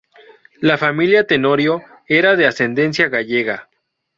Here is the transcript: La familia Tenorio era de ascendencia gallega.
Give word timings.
La 0.61 0.79
familia 0.79 1.27
Tenorio 1.27 1.83
era 2.07 2.35
de 2.35 2.47
ascendencia 2.47 3.07
gallega. 3.07 3.69